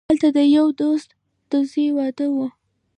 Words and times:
هلته 0.09 0.27
د 0.37 0.39
یوه 0.55 0.71
دوست 0.79 1.09
د 1.51 1.53
زوی 1.69 1.87
واده 1.97 2.27
وو. 2.33 2.47